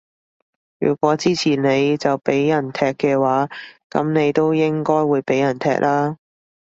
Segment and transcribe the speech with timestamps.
[0.79, 3.47] 如果支持你就畀人踢嘅話，
[3.91, 6.17] 噉你都應該會畀人踢啦